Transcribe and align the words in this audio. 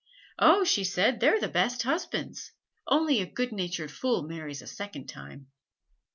Oh, 0.39 0.63
she 0.63 0.83
said, 0.83 1.19
they're 1.19 1.39
the 1.39 1.47
best 1.47 1.83
husbands. 1.83 2.53
Only 2.87 3.21
a 3.21 3.27
good 3.27 3.51
natured 3.51 3.91
fool 3.91 4.23
marries 4.23 4.63
a 4.63 4.65
second 4.65 5.05
time.' 5.07 5.51